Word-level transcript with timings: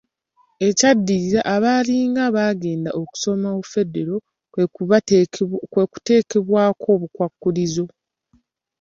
Ekyaddirira 0.67 1.41
abaalinga 1.55 2.23
Bagenda 2.35 2.89
okusomesa 3.01 3.67
Federo 3.73 4.15
kwekuteekebwako 5.71 6.85
obukwakkulizo. 6.95 7.85